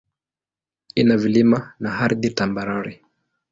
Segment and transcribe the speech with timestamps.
[1.01, 3.01] Ina vilima na ardhi tambarare.